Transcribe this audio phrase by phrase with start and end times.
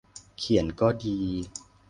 [0.39, 1.17] เขียนก็ดี